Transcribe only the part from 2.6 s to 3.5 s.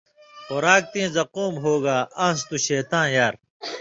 شیطاں یار